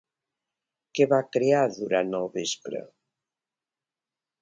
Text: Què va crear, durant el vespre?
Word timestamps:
Què 0.99 1.07
va 1.11 1.19
crear, 1.37 1.61
durant 1.77 2.17
el 2.23 2.33
vespre? 2.39 2.85